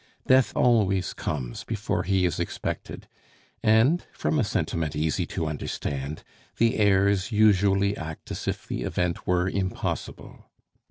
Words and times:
Death 0.25 0.53
always 0.55 1.13
comes 1.13 1.63
before 1.63 2.01
he 2.01 2.25
is 2.25 2.39
expected; 2.39 3.07
and, 3.61 4.03
from 4.13 4.39
a 4.39 4.43
sentiment 4.43 4.95
easy 4.95 5.27
to 5.27 5.45
understand, 5.45 6.23
the 6.57 6.77
heirs 6.77 7.31
usually 7.31 7.95
act 7.95 8.31
as 8.31 8.47
if 8.47 8.67
the 8.67 8.81
event 8.81 9.27
were 9.27 9.47
impossible. 9.47 10.45